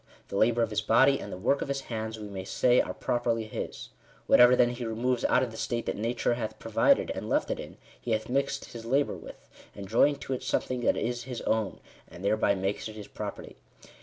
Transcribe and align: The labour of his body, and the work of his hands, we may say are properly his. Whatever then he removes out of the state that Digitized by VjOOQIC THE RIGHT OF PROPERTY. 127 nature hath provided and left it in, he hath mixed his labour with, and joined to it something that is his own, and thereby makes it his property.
The 0.29 0.35
labour 0.35 0.63
of 0.63 0.71
his 0.71 0.81
body, 0.81 1.19
and 1.19 1.31
the 1.31 1.37
work 1.37 1.61
of 1.61 1.67
his 1.67 1.81
hands, 1.81 2.17
we 2.19 2.27
may 2.27 2.43
say 2.43 2.81
are 2.81 2.91
properly 2.91 3.43
his. 3.43 3.89
Whatever 4.25 4.55
then 4.55 4.71
he 4.71 4.83
removes 4.83 5.23
out 5.25 5.43
of 5.43 5.51
the 5.51 5.57
state 5.57 5.85
that 5.85 5.91
Digitized 5.91 5.95
by 5.95 5.99
VjOOQIC 5.99 6.01
THE 6.01 6.01
RIGHT 6.01 6.17
OF 6.17 6.17
PROPERTY. 6.17 6.31
127 6.33 6.33
nature 6.33 6.33
hath 6.33 6.59
provided 6.59 7.11
and 7.11 7.29
left 7.29 7.51
it 7.51 7.59
in, 7.59 7.77
he 8.01 8.11
hath 8.13 8.29
mixed 8.29 8.65
his 8.73 8.85
labour 8.85 9.15
with, 9.15 9.47
and 9.75 9.87
joined 9.87 10.19
to 10.21 10.33
it 10.33 10.41
something 10.41 10.81
that 10.81 10.97
is 10.97 11.25
his 11.25 11.41
own, 11.41 11.79
and 12.07 12.25
thereby 12.25 12.55
makes 12.55 12.89
it 12.89 12.95
his 12.95 13.07
property. 13.07 13.57